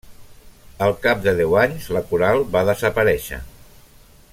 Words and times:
Al 0.85 0.93
cap 1.03 1.21
de 1.25 1.33
deu 1.41 1.53
anys, 1.65 1.91
la 1.99 2.03
coral 2.13 2.41
va 2.57 2.67
desaparèixer. 2.71 3.41